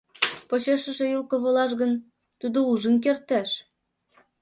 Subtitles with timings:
[0.49, 1.91] «Почешыже ӱлкӧ волаш гын,
[2.39, 3.49] тудо ужын кертеш.